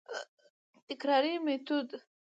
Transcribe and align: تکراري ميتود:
تکراري 0.87 1.33
ميتود: 1.45 1.87